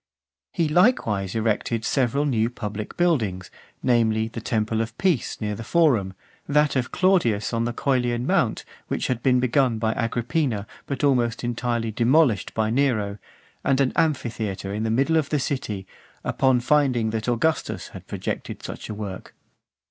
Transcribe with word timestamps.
IX. 0.01 0.57
He 0.57 0.73
likewise 0.73 1.35
erected 1.35 1.85
several 1.85 2.25
new 2.25 2.49
public 2.49 2.97
buildings, 2.97 3.51
namely, 3.83 4.27
the 4.29 4.41
temple 4.41 4.81
of 4.81 4.97
Peace 4.97 5.39
near 5.39 5.53
the 5.53 5.63
Forum, 5.63 6.15
that 6.49 6.75
of 6.75 6.91
Claudius 6.91 7.53
on 7.53 7.65
the 7.65 7.71
(453) 7.71 7.75
Coelian 7.83 8.25
mount, 8.25 8.65
which 8.87 9.05
had 9.05 9.21
been 9.21 9.39
begun 9.39 9.77
by 9.77 9.91
Agrippina, 9.93 10.65
but 10.87 11.03
almost 11.03 11.43
entirely 11.43 11.91
demolished 11.91 12.55
by 12.55 12.71
Nero; 12.71 13.19
and 13.63 13.79
an 13.79 13.93
amphitheatre 13.95 14.73
in 14.73 14.81
the 14.81 14.89
middle 14.89 15.17
of 15.17 15.29
the 15.29 15.37
city, 15.39 15.85
upon 16.23 16.61
finding 16.61 17.11
that 17.11 17.27
Augustus 17.29 17.89
had 17.89 18.07
projected 18.07 18.63
such 18.63 18.89
a 18.89 18.95
work. 18.95 19.35